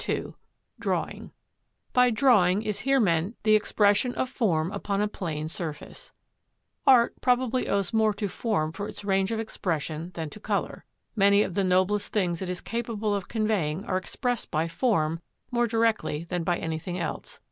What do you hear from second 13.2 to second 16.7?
conveying are expressed by form more directly than by